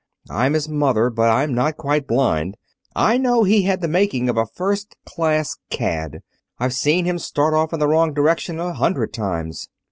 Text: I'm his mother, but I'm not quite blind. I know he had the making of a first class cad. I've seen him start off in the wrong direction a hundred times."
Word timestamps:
I'm 0.31 0.53
his 0.55 0.67
mother, 0.67 1.11
but 1.11 1.29
I'm 1.29 1.53
not 1.53 1.77
quite 1.77 2.07
blind. 2.07 2.57
I 2.95 3.19
know 3.19 3.43
he 3.43 3.61
had 3.61 3.81
the 3.81 3.87
making 3.87 4.29
of 4.29 4.35
a 4.35 4.47
first 4.47 4.95
class 5.05 5.57
cad. 5.69 6.21
I've 6.57 6.73
seen 6.73 7.05
him 7.05 7.19
start 7.19 7.53
off 7.53 7.71
in 7.71 7.79
the 7.79 7.87
wrong 7.87 8.11
direction 8.11 8.59
a 8.59 8.73
hundred 8.73 9.13
times." 9.13 9.69